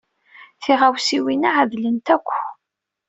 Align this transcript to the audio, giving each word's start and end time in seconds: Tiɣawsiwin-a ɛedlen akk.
Tiɣawsiwin-a 0.63 1.49
ɛedlen 1.57 1.95
akk. 2.15 2.29